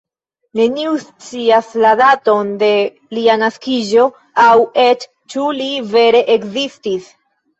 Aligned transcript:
Neniu 0.59 0.93
scias 1.01 1.67
la 1.83 1.89
daton 1.99 2.49
de 2.63 2.69
lia 3.17 3.35
naskiĝo, 3.43 4.07
aŭ 4.45 4.49
eĉ 4.85 5.05
ĉu 5.35 5.45
li 5.59 5.69
vere 5.93 6.25
ekzistis. 6.37 7.13